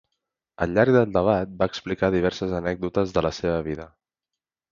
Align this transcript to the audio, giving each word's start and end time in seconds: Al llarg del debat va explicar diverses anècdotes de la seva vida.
Al 0.65 0.71
llarg 0.77 0.93
del 0.95 1.11
debat 1.17 1.51
va 1.59 1.67
explicar 1.71 2.09
diverses 2.15 2.55
anècdotes 2.61 3.13
de 3.19 3.25
la 3.29 3.33
seva 3.41 3.59
vida. 3.71 3.87